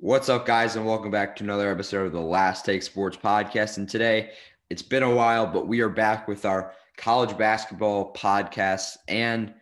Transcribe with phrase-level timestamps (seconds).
[0.00, 3.78] What's up, guys, and welcome back to another episode of the Last Take Sports Podcast.
[3.78, 4.32] And today,
[4.68, 8.98] it's been a while, but we are back with our college basketball podcast.
[9.08, 9.54] And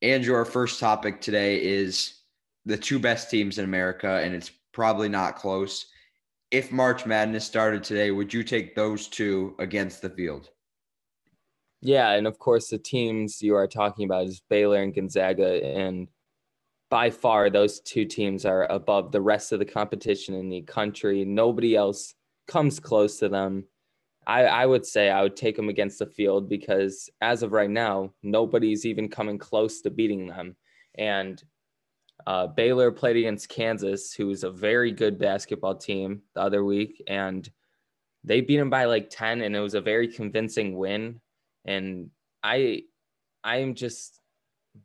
[0.00, 2.20] Andrew, our first topic today is
[2.64, 5.86] the two best teams in America, and it's probably not close.
[6.52, 10.50] If March Madness started today, would you take those two against the field?
[11.80, 16.06] Yeah, and of course, the teams you are talking about is Baylor and Gonzaga, and
[16.90, 21.24] by far those two teams are above the rest of the competition in the country.
[21.24, 22.14] Nobody else
[22.46, 23.64] comes close to them.
[24.26, 27.70] I, I would say I would take them against the field because as of right
[27.70, 30.56] now, nobody's even coming close to beating them.
[30.96, 31.42] And
[32.26, 37.48] uh, Baylor played against Kansas, who's a very good basketball team the other week, and
[38.22, 41.20] they beat them by like 10, and it was a very convincing win.
[41.64, 42.10] And
[42.42, 42.82] I
[43.42, 44.20] I am just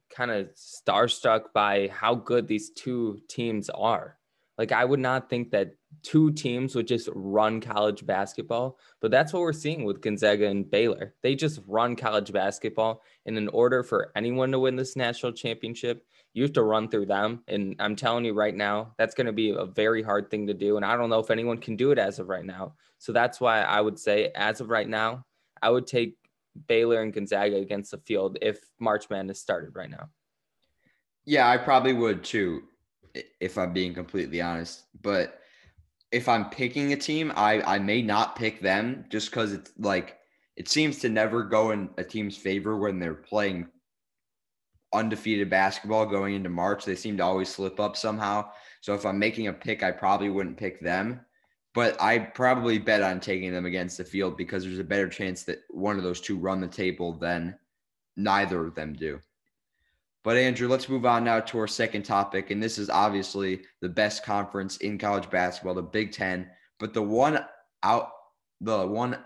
[0.09, 4.17] kind of starstruck by how good these two teams are.
[4.57, 9.31] Like I would not think that two teams would just run college basketball, but that's
[9.31, 11.16] what we're seeing with Gonzaga and Baylor.
[11.23, 16.06] They just run college basketball, and in order for anyone to win this national championship,
[16.33, 17.41] you have to run through them.
[17.47, 20.53] And I'm telling you right now, that's going to be a very hard thing to
[20.53, 20.75] do.
[20.75, 22.73] And I don't know if anyone can do it as of right now.
[22.97, 25.25] So that's why I would say, as of right now,
[25.61, 26.17] I would take
[26.67, 30.09] Baylor and Gonzaga against the field if March Madness started right now.
[31.25, 32.64] Yeah, I probably would too,
[33.39, 34.83] if I'm being completely honest.
[35.02, 35.39] But
[36.11, 40.17] if I'm picking a team, I, I may not pick them just because it's like
[40.56, 43.67] it seems to never go in a team's favor when they're playing
[44.91, 46.84] undefeated basketball going into March.
[46.84, 48.50] They seem to always slip up somehow.
[48.81, 51.22] So if I'm making a pick, I probably wouldn't pick them
[51.80, 55.44] but I probably bet on taking them against the field because there's a better chance
[55.44, 57.58] that one of those two run the table than
[58.17, 59.22] neither of them do.
[60.25, 63.88] But Andrew, let's move on now to our second topic, and this is obviously the
[63.88, 66.50] best conference in college basketball, the Big Ten.
[66.81, 67.45] But the one
[67.81, 68.09] out,
[68.59, 69.17] the one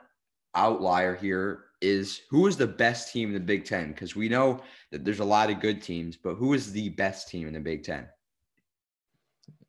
[0.54, 3.94] outlier here is who is the best team in the Big Ten?
[3.94, 7.30] Because we know that there's a lot of good teams, but who is the best
[7.30, 8.06] team in the Big Ten?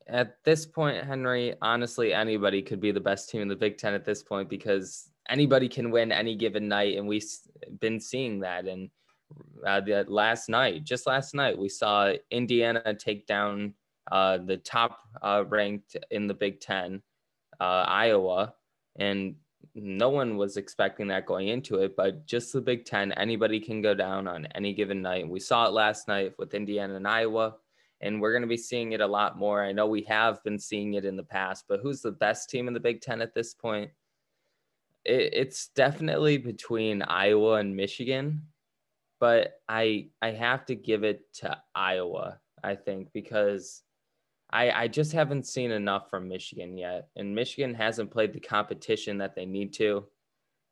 [0.07, 3.93] At this point, Henry, honestly, anybody could be the best team in the Big Ten
[3.93, 7.25] at this point because anybody can win any given night, and we've
[7.79, 8.65] been seeing that.
[8.65, 8.89] And
[9.65, 13.73] uh, the, last night, just last night, we saw Indiana take down
[14.11, 17.01] uh, the top uh, ranked in the Big Ten,
[17.59, 18.53] uh, Iowa,
[18.97, 19.35] and
[19.73, 21.95] no one was expecting that going into it.
[21.95, 25.23] But just the Big Ten, anybody can go down on any given night.
[25.23, 27.55] And we saw it last night with Indiana and Iowa
[28.05, 29.63] and we're going to be seeing it a lot more.
[29.63, 32.67] I know we have been seeing it in the past, but who's the best team
[32.67, 33.89] in the Big Ten at this point?
[35.03, 38.43] It, it's definitely between Iowa and Michigan,
[39.19, 42.39] but I I have to give it to Iowa.
[42.63, 43.81] I think because
[44.51, 49.17] I I just haven't seen enough from Michigan yet, and Michigan hasn't played the competition
[49.17, 50.05] that they need to.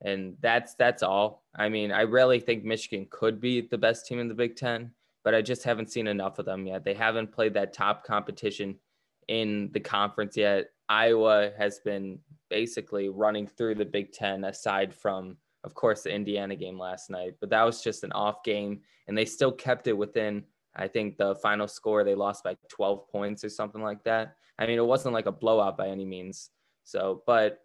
[0.02, 1.46] And that's that's all.
[1.56, 4.92] I mean, I really think Michigan could be the best team in the Big Ten
[5.24, 6.84] but I just haven't seen enough of them yet.
[6.84, 8.76] They haven't played that top competition
[9.28, 10.66] in the conference yet.
[10.90, 12.20] Iowa has been
[12.50, 17.36] basically running through the Big Ten, aside from, of course, the Indiana game last night.
[17.40, 20.44] But that was just an off game, and they still kept it within.
[20.76, 24.36] I think the final score they lost by 12 points or something like that.
[24.60, 26.50] I mean, it wasn't like a blowout by any means.
[26.84, 27.60] So, but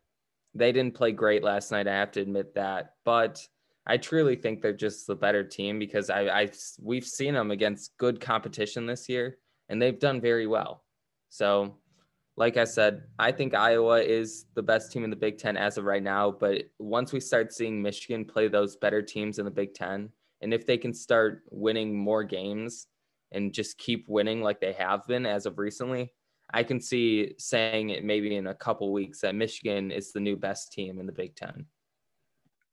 [0.55, 1.89] they didn't play great last night.
[1.89, 2.95] I have to admit that.
[3.05, 3.47] But
[3.89, 6.49] I truly think they're just the better team because I, I
[6.81, 9.39] we've seen them against good competition this year
[9.69, 10.85] and they've done very well.
[11.31, 11.79] So,
[12.37, 15.79] like I said, I think Iowa is the best team in the Big Ten as
[15.79, 16.31] of right now.
[16.31, 20.11] But once we start seeing Michigan play those better teams in the Big Ten,
[20.41, 22.87] and if they can start winning more games
[23.33, 26.13] and just keep winning like they have been as of recently,
[26.53, 30.37] I can see saying it maybe in a couple weeks that Michigan is the new
[30.37, 31.67] best team in the Big Ten.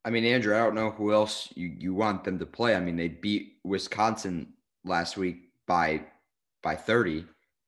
[0.06, 2.76] I mean, Andrew, I don't know who else you, you want them to play.
[2.76, 4.54] I mean, they beat Wisconsin
[4.86, 6.04] last week by
[6.62, 7.26] by 30,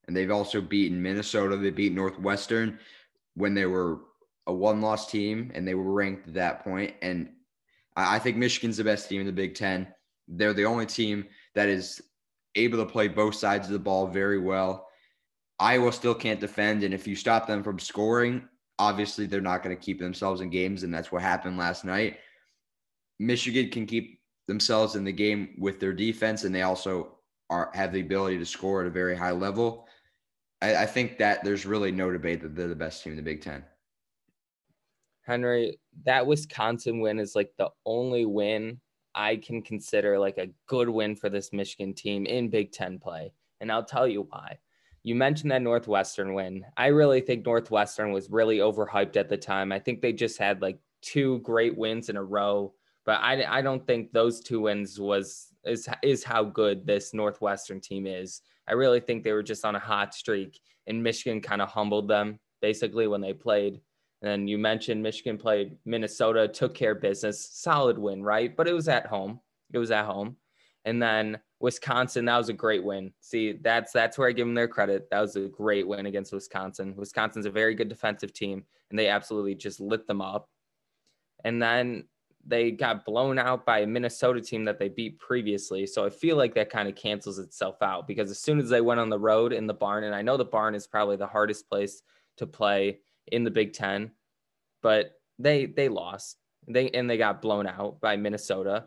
[0.08, 1.58] and they've also beaten Minnesota.
[1.58, 2.80] They beat Northwestern
[3.34, 4.02] when they were
[4.46, 6.94] a one loss team and they were ranked at that point.
[7.02, 7.30] And
[7.96, 9.88] I, I think Michigan's the best team in the Big Ten.
[10.28, 11.26] They're the only team
[11.56, 12.02] that is
[12.56, 14.88] able to play both sides of the ball very well.
[15.60, 18.48] Iowa still can't defend, and if you stop them from scoring,
[18.78, 22.18] obviously they're not going to keep themselves in games, and that's what happened last night.
[23.20, 27.18] Michigan can keep themselves in the game with their defense, and they also
[27.50, 29.88] are have the ability to score at a very high level.
[30.62, 33.24] I, I think that there's really no debate that they're the best team in the
[33.24, 33.64] Big Ten.
[35.22, 38.80] Henry, that Wisconsin win is like the only win
[39.14, 43.34] I can consider like a good win for this Michigan team in Big Ten play.
[43.60, 44.60] And I'll tell you why.
[45.04, 46.66] you mentioned that Northwestern win.
[46.76, 49.72] I really think Northwestern was really overhyped at the time.
[49.72, 52.74] I think they just had like two great wins in a row,
[53.08, 57.80] but I, I don't think those two wins was is is how good this Northwestern
[57.80, 58.42] team is.
[58.68, 62.10] I really think they were just on a hot streak, and Michigan kind of humbled
[62.10, 63.80] them basically when they played.
[64.22, 68.56] And then you mentioned Michigan played Minnesota, took care of business, solid win, right?
[68.56, 69.40] But it was at home.
[69.72, 70.36] It was at home.
[70.84, 73.14] And then Wisconsin, that was a great win.
[73.22, 75.08] See, that's that's where I give them their credit.
[75.12, 76.94] That was a great win against Wisconsin.
[76.98, 80.50] Wisconsin's a very good defensive team, and they absolutely just lit them up.
[81.46, 82.04] And then
[82.48, 85.86] they got blown out by a Minnesota team that they beat previously.
[85.86, 88.80] So I feel like that kind of cancels itself out because as soon as they
[88.80, 91.28] went on the road in the barn, and I know the barn is probably the
[91.28, 92.02] hardest place
[92.38, 94.12] to play in the Big Ten,
[94.82, 96.38] but they they lost.
[96.70, 98.86] They and they got blown out by Minnesota.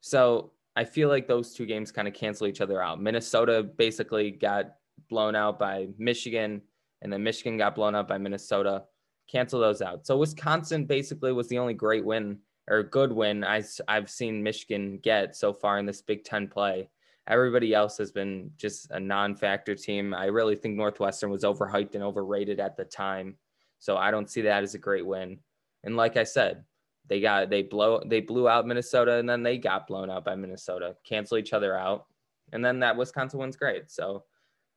[0.00, 3.00] So I feel like those two games kind of cancel each other out.
[3.00, 4.74] Minnesota basically got
[5.08, 6.62] blown out by Michigan,
[7.00, 8.84] and then Michigan got blown out by Minnesota.
[9.30, 10.04] Cancel those out.
[10.04, 12.38] So Wisconsin basically was the only great win
[12.68, 16.88] or good win I, I've seen Michigan get so far in this Big Ten play.
[17.28, 20.12] Everybody else has been just a non-factor team.
[20.12, 23.36] I really think Northwestern was overhyped and overrated at the time,
[23.78, 25.38] so I don't see that as a great win.
[25.84, 26.64] And like I said,
[27.08, 30.34] they got they blow they blew out Minnesota and then they got blown out by
[30.34, 32.06] Minnesota, cancel each other out,
[32.52, 33.90] and then that Wisconsin one's great.
[33.90, 34.24] So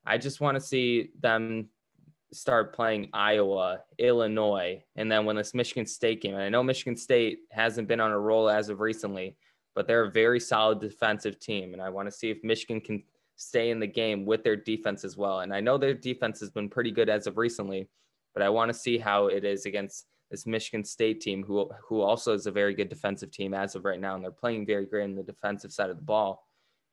[0.06, 1.70] I just want to see them
[2.34, 6.98] start playing Iowa, Illinois, and then when this Michigan State game, and I know Michigan
[6.98, 9.38] State hasn't been on a roll as of recently,
[9.74, 13.04] but they're a very solid defensive team, and I want to see if Michigan can
[13.36, 15.42] stay in the game with their defense as well.
[15.42, 17.90] And I know their defense has been pretty good as of recently,
[18.34, 22.02] but I want to see how it is against this Michigan State team, who who
[22.02, 24.86] also is a very good defensive team as of right now, and they're playing very
[24.86, 26.48] great in the defensive side of the ball.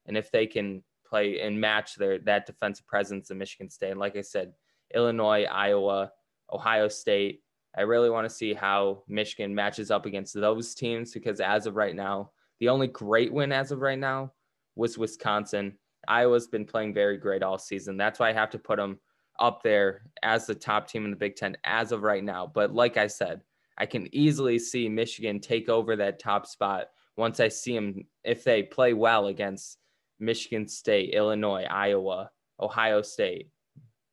[0.06, 4.00] And if they can play and match their that defensive presence in Michigan State, and
[4.00, 4.52] like I said,
[4.94, 6.12] Illinois, Iowa,
[6.52, 7.42] Ohio State,
[7.76, 11.76] I really want to see how Michigan matches up against those teams because as of
[11.76, 12.30] right now,
[12.60, 14.32] the only great win as of right now
[14.76, 15.78] was Wisconsin.
[16.06, 17.96] Iowa's been playing very great all season.
[17.96, 18.98] That's why I have to put them
[19.38, 22.46] up there as the top team in the Big Ten as of right now.
[22.46, 23.40] But like I said,
[23.78, 28.44] I can easily see Michigan take over that top spot once I see them if
[28.44, 29.78] they play well against
[30.20, 32.30] Michigan State, Illinois, Iowa,
[32.60, 33.48] Ohio State.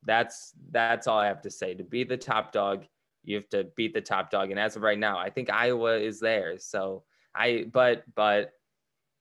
[0.09, 1.73] That's that's all I have to say.
[1.75, 2.85] To be the top dog,
[3.23, 4.51] you have to beat the top dog.
[4.51, 6.57] And as of right now, I think Iowa is there.
[6.57, 7.03] So
[7.35, 8.53] I but but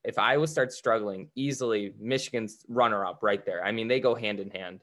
[0.05, 3.65] if Iowa starts struggling, easily Michigan's runner up right there.
[3.65, 4.81] I mean, they go hand in hand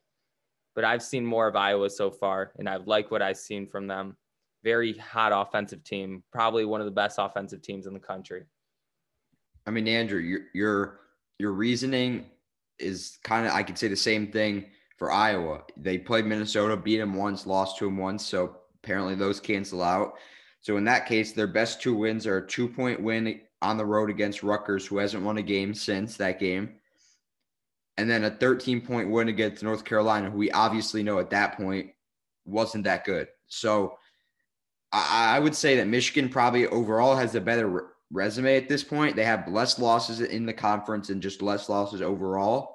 [0.76, 3.88] but I've seen more of Iowa so far, and I like what I've seen from
[3.88, 4.18] them.
[4.64, 8.44] Very hot offensive team, probably one of the best offensive teams in the country.
[9.66, 11.00] I mean, Andrew, your your
[11.40, 12.26] your reasoning
[12.78, 14.66] is kind of I could say the same thing
[14.98, 15.64] for Iowa.
[15.78, 20.14] They played Minnesota, beat them once, lost to them once, so apparently those cancel out.
[20.62, 23.86] So in that case, their best two wins are a two point win on the
[23.86, 26.76] road against Rutgers, who hasn't won a game since that game,
[27.98, 31.58] and then a 13 point win against North Carolina, who we obviously know at that
[31.58, 31.92] point
[32.46, 33.28] wasn't that good.
[33.48, 33.98] So
[34.92, 37.82] I, I would say that Michigan probably overall has a better re-
[38.12, 39.16] resume at this point.
[39.16, 42.75] They have less losses in the conference and just less losses overall.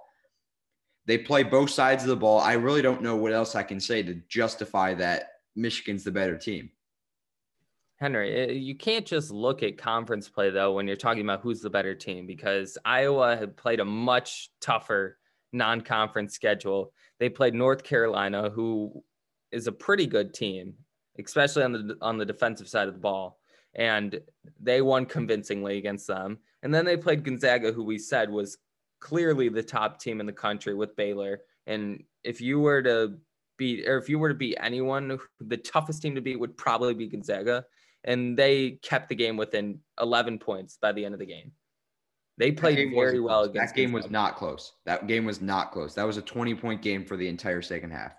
[1.10, 2.38] They play both sides of the ball.
[2.38, 6.38] I really don't know what else I can say to justify that Michigan's the better
[6.38, 6.70] team.
[7.96, 11.62] Henry, eh, you can't just look at conference play though when you're talking about who's
[11.62, 15.18] the better team because Iowa had played a much tougher
[15.52, 16.92] non-conference schedule.
[17.18, 19.02] They played North Carolina, who
[19.50, 20.74] is a pretty good team,
[21.18, 23.40] especially on the on the defensive side of the ball,
[23.74, 24.20] and
[24.60, 26.38] they won convincingly against them.
[26.62, 28.58] And then they played Gonzaga, who we said was
[29.00, 31.40] clearly the top team in the country with Baylor.
[31.66, 33.18] And if you were to
[33.58, 36.94] beat, or if you were to beat anyone, the toughest team to beat would probably
[36.94, 37.64] be Gonzaga
[38.04, 41.52] and they kept the game within 11 points by the end of the game.
[42.38, 43.50] They played very well close.
[43.50, 43.74] against.
[43.74, 44.72] That game was not close.
[44.86, 45.94] That game was not close.
[45.94, 48.12] That was a 20 point game for the entire second half.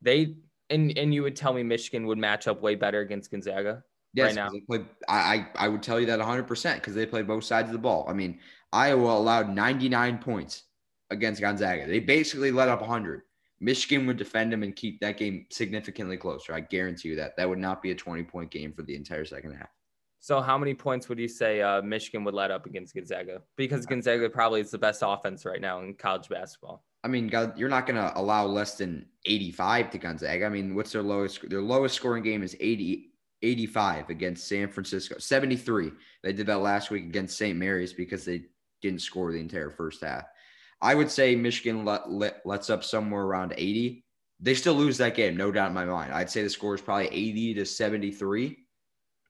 [0.00, 0.36] They
[0.70, 3.82] and and you would tell me Michigan would match up way better against Gonzaga.
[4.14, 4.50] Yes, right now.
[4.68, 7.72] Played, I I would tell you that 100 percent because they played both sides of
[7.72, 8.06] the ball.
[8.08, 8.38] I mean,
[8.76, 10.64] Iowa allowed 99 points
[11.08, 11.86] against Gonzaga.
[11.86, 13.22] They basically let up 100.
[13.58, 16.52] Michigan would defend them and keep that game significantly closer.
[16.52, 17.38] I guarantee you that.
[17.38, 19.70] That would not be a 20 point game for the entire second half.
[20.20, 23.40] So, how many points would you say uh, Michigan would let up against Gonzaga?
[23.56, 26.84] Because Gonzaga probably is the best offense right now in college basketball.
[27.02, 30.44] I mean, you're not going to allow less than 85 to Gonzaga.
[30.44, 31.48] I mean, what's their lowest?
[31.48, 35.16] Their lowest scoring game is 80, 85 against San Francisco.
[35.18, 35.92] 73.
[36.22, 37.56] They did that last week against St.
[37.56, 38.42] Mary's because they
[38.82, 40.24] didn't score the entire first half.
[40.80, 44.04] I would say Michigan let, let, lets up somewhere around 80.
[44.40, 46.12] They still lose that game, no doubt in my mind.
[46.12, 48.56] I'd say the score is probably 80 to 73,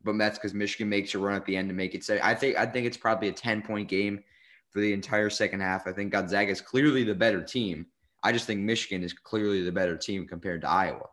[0.02, 2.18] but that's because Michigan makes a run at the end to make it say.
[2.22, 4.22] I think I think it's probably a 10 point game
[4.70, 5.86] for the entire second half.
[5.86, 7.86] I think Gonzaga is clearly the better team.
[8.24, 11.06] I just think Michigan is clearly the better team compared to Iowa.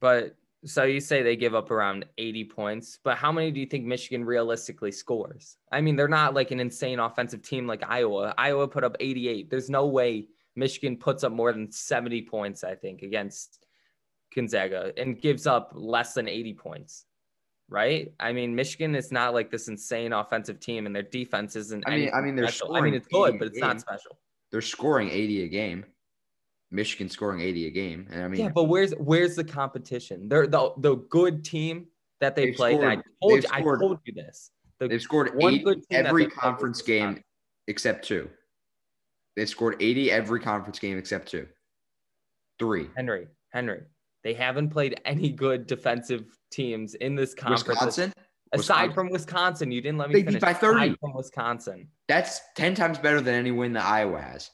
[0.00, 0.34] But
[0.64, 3.84] so you say they give up around 80 points, but how many do you think
[3.84, 5.56] Michigan realistically scores?
[5.72, 8.34] I mean, they're not like an insane offensive team like Iowa.
[8.38, 9.50] Iowa put up 88.
[9.50, 13.66] There's no way Michigan puts up more than 70 points, I think, against
[14.34, 17.06] Gonzaga and gives up less than 80 points.
[17.68, 18.12] Right?
[18.20, 21.84] I mean, Michigan is not like this insane offensive team, and their defense isn't.
[21.86, 22.76] I mean, I mean, they're special.
[22.76, 24.18] I mean, it's good, but it's not special.
[24.50, 25.86] They're scoring 80 a game.
[26.72, 28.08] Michigan scoring 80 a game.
[28.10, 30.28] And I mean, yeah, but where's where's the competition?
[30.28, 31.86] They're the the good team
[32.20, 32.74] that they play.
[32.74, 34.50] I told you, scored, I told you this.
[34.78, 37.22] The they've scored eight every conference game
[37.68, 38.28] except two.
[39.36, 41.46] They've scored 80 every conference game except two.
[42.58, 42.90] Three.
[42.96, 43.82] Henry, Henry.
[44.24, 47.66] They haven't played any good defensive teams in this conference.
[47.66, 48.12] Wisconsin?
[48.52, 48.94] Aside Wisconsin?
[48.94, 50.40] from Wisconsin, you didn't let me they finish.
[50.40, 50.76] by 30.
[50.76, 51.88] Aside from Wisconsin.
[52.08, 54.50] That's 10 times better than any win that Iowa has.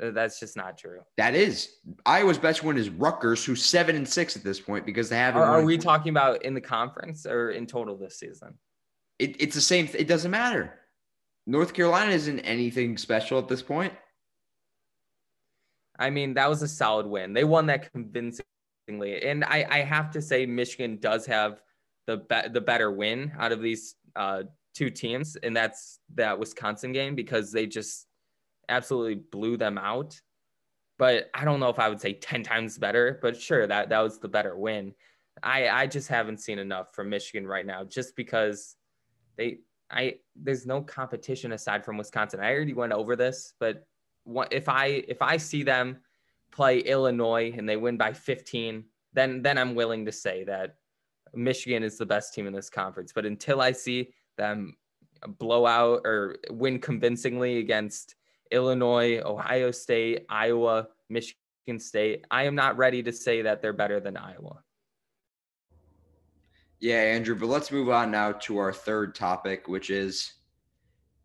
[0.00, 1.00] That's just not true.
[1.18, 1.68] That is
[2.06, 5.42] Iowa's best win is Rutgers, who's seven and six at this point because they haven't.
[5.42, 8.54] Are, are we talking about in the conference or in total this season?
[9.18, 9.88] It, it's the same.
[9.94, 10.74] It doesn't matter.
[11.46, 13.92] North Carolina isn't anything special at this point.
[15.98, 17.34] I mean, that was a solid win.
[17.34, 21.60] They won that convincingly, and I, I have to say, Michigan does have
[22.06, 26.92] the be- the better win out of these uh, two teams, and that's that Wisconsin
[26.92, 28.06] game because they just
[28.70, 30.20] absolutely blew them out.
[30.98, 34.00] But I don't know if I would say 10 times better, but sure, that, that
[34.00, 34.94] was the better win.
[35.42, 38.76] I, I just haven't seen enough from Michigan right now, just because
[39.36, 39.60] they
[39.90, 42.40] I there's no competition aside from Wisconsin.
[42.40, 43.84] I already went over this, but
[44.24, 45.98] what, if I if I see them
[46.52, 50.76] play Illinois and they win by 15, then then I'm willing to say that
[51.34, 53.12] Michigan is the best team in this conference.
[53.12, 54.76] But until I see them
[55.38, 58.14] blow out or win convincingly against
[58.50, 62.24] Illinois, Ohio State, Iowa, Michigan State.
[62.30, 64.62] I am not ready to say that they're better than Iowa.
[66.80, 70.32] Yeah, Andrew, but let's move on now to our third topic, which is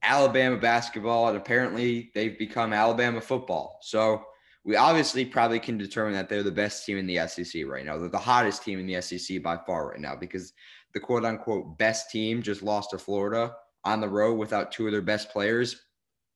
[0.04, 1.30] Alabama basketball.
[1.30, 3.80] And apparently they've become Alabama football.
[3.82, 4.24] So
[4.66, 7.98] we obviously probably can determine that they're the best team in the SEC right now.
[7.98, 10.54] They're the hottest team in the SEC by far right now because
[10.94, 13.54] the quote unquote best team just lost to Florida
[13.84, 15.86] on the road without two of their best players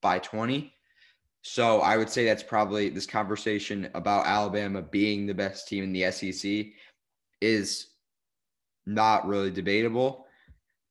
[0.02, 0.74] by 20.
[1.42, 5.94] So I would say that's probably this conversation about Alabama being the best team in
[5.94, 6.68] the SEC
[7.42, 7.88] is
[8.86, 10.26] not really debatable.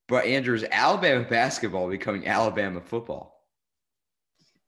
[0.09, 3.35] But Andrew's Alabama basketball becoming Alabama football.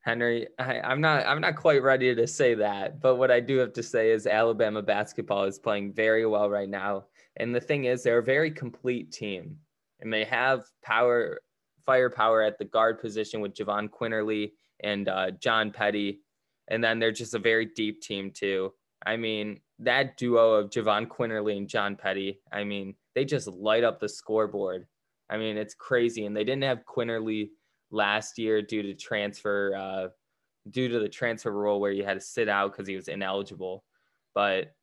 [0.02, 3.58] Henry, I, I'm not I'm not quite ready to say that, but what I do
[3.58, 7.04] have to say is Alabama basketball is playing very well right now.
[7.36, 9.56] And the thing is, they're a very complete team,
[10.00, 11.40] and they have power,
[11.84, 16.20] firepower at the guard position with Jahvon Quinerly and uh, John Petty.
[16.68, 18.72] And then they're just a very deep team, too.
[19.04, 23.82] I mean, that duo of Jahvon Quinerly and John Petty, I mean, they just light
[23.82, 24.86] up the scoreboard.
[25.28, 26.26] I mean, it's crazy.
[26.26, 27.50] And they didn't have Quinerly
[27.90, 30.08] last year due to transfer, uh,
[30.70, 33.84] due to the transfer rule where you had to sit out because he was ineligible.
[34.34, 34.74] But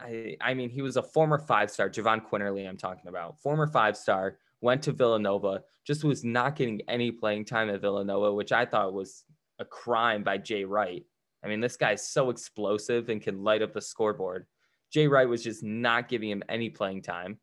[0.00, 3.66] I, I mean, he was a former five star, Jahvon Quinerly, I'm talking about, former
[3.66, 8.50] five star, went to Villanova, just was not getting any playing time at Villanova, which
[8.50, 9.24] I thought was
[9.58, 11.04] a crime by Jay Wright.
[11.44, 14.46] I mean, this guy's so explosive and can light up the scoreboard.
[14.90, 17.38] Jay Wright was just not giving him any playing time.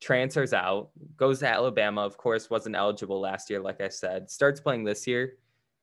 [0.00, 4.60] Transfers out, goes to Alabama, of course, wasn't eligible last year, like I said, starts
[4.60, 5.34] playing this year,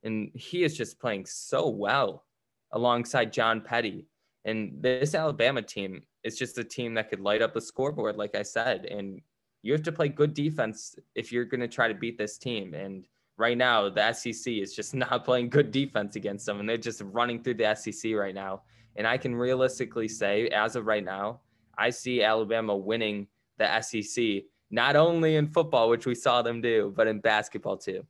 [0.03, 2.25] and he is just playing so well
[2.73, 4.07] alongside John Petty.
[4.43, 8.35] And this Alabama team is just a team that could light up the scoreboard, like
[8.35, 9.21] I said, and
[9.63, 12.73] you have to play good defense if you're going to try to beat this team.
[12.73, 16.77] And right now, the SEC is just not playing good defense against them, and they're
[16.77, 18.61] just running through the SEC right now.
[18.95, 21.39] And I can realistically say, as of right now,
[21.75, 23.27] I see Alabama winning
[23.57, 28.05] the SEC, not only in football, which we saw them do, but in basketball too.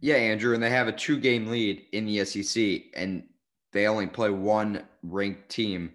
[0.00, 3.24] Yeah, Andrew, and they have a two game lead in the SEC, and
[3.72, 5.92] they only play one ranked team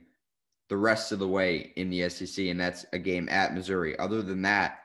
[0.70, 3.98] the rest of the way in the SEC, and that's a game at Missouri.
[4.00, 4.80] Other than that,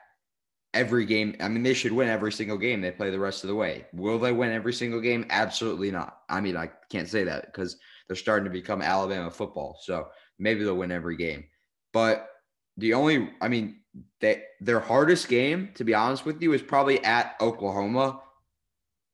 [0.73, 3.49] every game, I mean, they should win every single game they play the rest of
[3.49, 3.85] the way.
[3.93, 5.25] Will they win every single game?
[5.29, 6.19] Absolutely not.
[6.29, 9.77] I mean, I can't say that because they're starting to become Alabama football.
[9.81, 10.07] So
[10.39, 11.45] maybe they'll win every game.
[11.91, 12.27] But
[12.77, 13.81] the only, I mean,
[14.19, 18.21] they, their hardest game, to be honest with you, is probably at Oklahoma.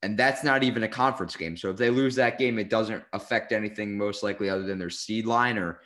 [0.02, 1.58] And that's not even a conference game.
[1.58, 4.90] So if they lose that game, it doesn't affect anything most likely other than their
[4.90, 5.82] seed line or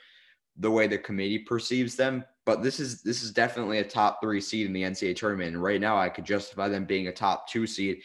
[0.58, 2.24] the way the committee perceives them.
[2.46, 5.54] But this is this is definitely a top three seed in the NCAA tournament.
[5.54, 8.02] And right now I could justify them being a top two seed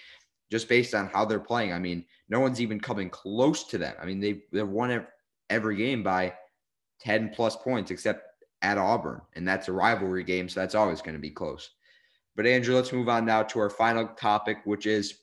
[0.51, 1.73] just based on how they're playing.
[1.73, 3.95] I mean, no one's even coming close to them.
[4.01, 5.07] I mean, they they've won
[5.51, 6.35] every game by
[7.01, 8.25] 10 plus points except
[8.63, 11.71] at Auburn, and that's a rivalry game, so that's always going to be close.
[12.37, 15.19] But Andrew, let's move on now to our final topic, which is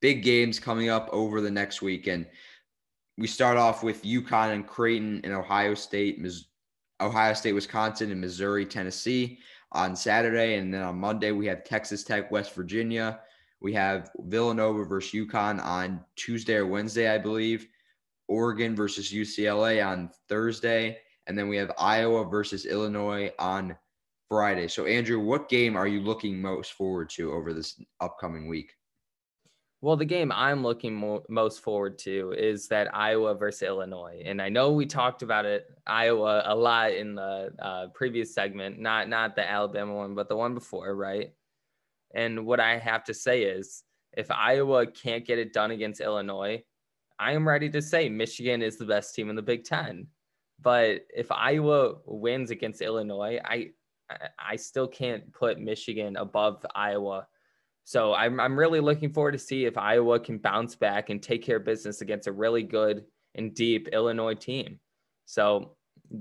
[0.00, 2.06] big games coming up over the next week.
[2.06, 2.26] And
[3.16, 6.24] we start off with UConn and Creighton and Ohio State,
[7.00, 9.38] Ohio State, Wisconsin, and Missouri, Tennessee
[9.72, 10.56] on Saturday.
[10.56, 13.20] And then on Monday, we have Texas Tech, West Virginia.
[13.60, 17.68] We have Villanova versus UConn on Tuesday or Wednesday, I believe.
[18.28, 20.98] Oregon versus UCLA on Thursday.
[21.26, 23.76] And then we have Iowa versus Illinois on
[24.28, 24.68] Friday.
[24.68, 28.72] So, Andrew, what game are you looking most forward to over this upcoming week?
[29.84, 34.40] Well, the game I'm looking mo- most forward to is that Iowa versus Illinois, and
[34.40, 39.10] I know we talked about it Iowa a lot in the uh, previous segment, not
[39.10, 41.34] not the Alabama one, but the one before, right?
[42.14, 43.82] And what I have to say is,
[44.16, 46.64] if Iowa can't get it done against Illinois,
[47.18, 50.06] I am ready to say Michigan is the best team in the Big Ten.
[50.62, 53.72] But if Iowa wins against Illinois, I
[54.38, 57.26] I still can't put Michigan above Iowa.
[57.84, 61.42] So I'm I'm really looking forward to see if Iowa can bounce back and take
[61.42, 64.80] care of business against a really good and deep Illinois team.
[65.26, 65.76] So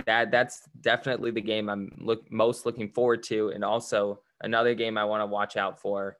[0.05, 3.49] that that's definitely the game I'm look most looking forward to.
[3.49, 6.17] And also another game I want to watch out for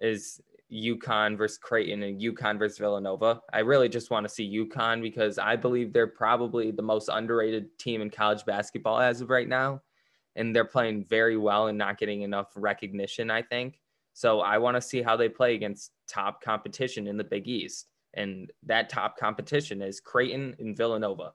[0.00, 0.40] is
[0.72, 3.40] UConn versus Creighton and UConn versus Villanova.
[3.52, 7.76] I really just want to see UConn because I believe they're probably the most underrated
[7.78, 9.82] team in college basketball as of right now.
[10.36, 13.80] And they're playing very well and not getting enough recognition, I think.
[14.20, 17.86] So I want to see how they play against top competition in the Big East.
[18.12, 21.32] And that top competition is Creighton and Villanova.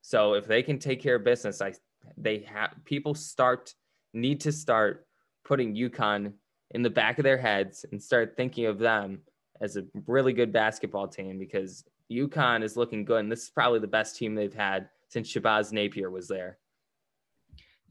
[0.00, 1.72] So if they can take care of business, I
[2.16, 3.74] they have people start
[4.12, 5.08] need to start
[5.44, 6.34] putting UConn
[6.70, 9.22] in the back of their heads and start thinking of them
[9.60, 13.24] as a really good basketball team because UConn is looking good.
[13.24, 16.58] And this is probably the best team they've had since Shabazz Napier was there.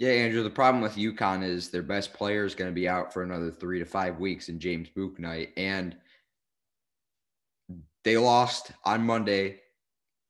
[0.04, 3.13] Yeah, Andrew, the problem with UConn is their best player is going to be out
[3.13, 5.52] for another three to five weeks in James Bouknight.
[5.56, 5.96] And
[8.04, 9.62] they lost on Monday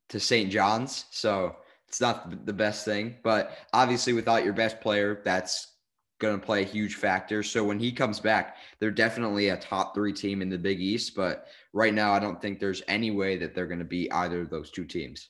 [0.10, 0.52] to St.
[0.52, 1.06] John's.
[1.10, 1.56] So
[1.88, 3.16] it's not the best thing.
[3.24, 5.72] But obviously, without your best player, that's
[6.20, 7.42] going to play a huge factor.
[7.42, 11.16] So when he comes back, they're definitely a top three team in the Big East.
[11.16, 14.42] But right now, I don't think there's any way that they're going to be either
[14.42, 15.30] of those two teams.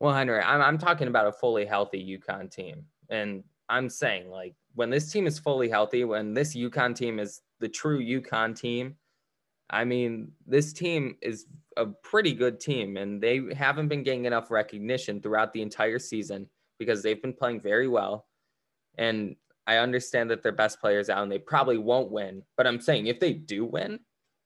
[0.00, 2.84] Well, Henry, I'm, I'm talking about a fully healthy UConn team.
[3.10, 7.42] And I'm saying, like, when this team is fully healthy, when this UConn team is
[7.60, 8.96] the true UConn team,
[9.68, 14.50] I mean, this team is a pretty good team, and they haven't been getting enough
[14.50, 18.26] recognition throughout the entire season because they've been playing very well.
[18.98, 19.36] And
[19.66, 22.42] I understand that their best players out and they probably won't win.
[22.56, 24.00] But I'm saying if they do win,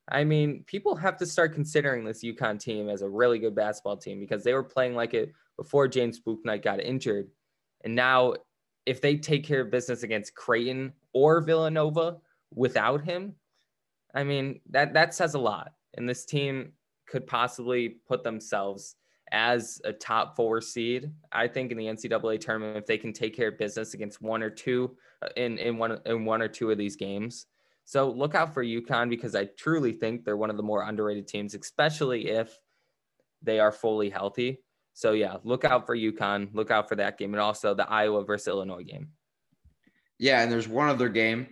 [0.09, 3.97] I mean, people have to start considering this UConn team as a really good basketball
[3.97, 7.31] team because they were playing like it before James Bouknight got injured.
[7.85, 8.35] And now,
[8.87, 12.19] if they take care of business against Creighton or Villanova
[12.55, 13.35] without him,
[14.15, 15.73] I mean, that, that says a lot.
[15.97, 16.73] And this team
[17.07, 18.97] could possibly put themselves
[19.33, 21.11] as a top four seed.
[21.33, 24.43] I think in the NCAA tournament, if they can take care of business against one
[24.43, 27.47] or two uh, in, in one in one or two of these games.
[27.85, 31.29] So look out for UConn because I truly think they're one of the more underrated
[31.29, 32.59] teams, especially if
[33.43, 34.61] they are fully healthy.
[34.95, 36.55] So yeah, look out for UConn.
[36.55, 39.09] Look out for that game, and also the Iowa versus Illinois game.
[40.19, 41.49] Yeah, and there's one other game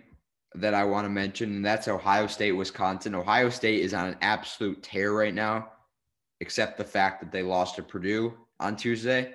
[0.55, 3.15] that I want to mention, and that's Ohio State, Wisconsin.
[3.15, 5.69] Ohio State is on an absolute tear right now
[6.43, 9.33] except the fact that they lost to Purdue on Tuesday.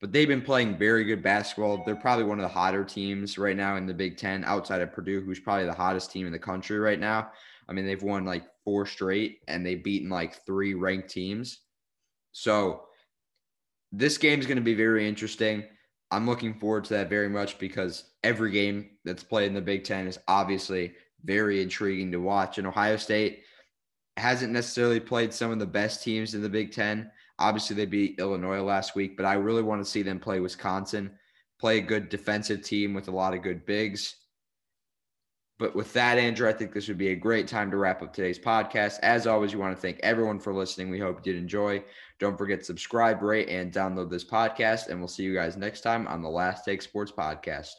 [0.00, 1.82] But they've been playing very good basketball.
[1.84, 4.92] They're probably one of the hotter teams right now in the Big Ten outside of
[4.92, 7.32] Purdue, who's probably the hottest team in the country right now.
[7.68, 11.60] I mean, they've won like four straight and they've beaten like three ranked teams.
[12.32, 12.84] So
[13.92, 15.64] this game is going to be very interesting.
[16.10, 19.84] I'm looking forward to that very much because every game that's played in the Big
[19.84, 22.56] Ten is obviously very intriguing to watch.
[22.56, 23.42] And Ohio State,
[24.20, 27.10] hasn't necessarily played some of the best teams in the Big Ten.
[27.40, 31.10] Obviously, they beat Illinois last week, but I really want to see them play Wisconsin,
[31.58, 34.14] play a good defensive team with a lot of good bigs.
[35.58, 38.14] But with that, Andrew, I think this would be a great time to wrap up
[38.14, 38.98] today's podcast.
[39.02, 40.88] As always, we want to thank everyone for listening.
[40.88, 41.84] We hope you did enjoy.
[42.18, 44.88] Don't forget to subscribe, rate, and download this podcast.
[44.88, 47.72] And we'll see you guys next time on the Last Take Sports Podcast.